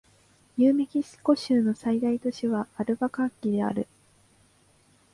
[0.57, 3.87] ニューメキシコ州の最大都市はアルバカーキである